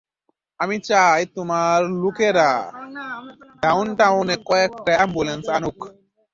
আমি 0.59 0.77
চাই 0.89 1.21
তোমার 1.35 1.77
লোকেরা 2.01 2.49
ডাউনটাউনে 3.63 4.35
কয়েকটা 4.49 4.91
অ্যাম্বুলেন্স 4.97 5.45
আনুক। 5.57 5.77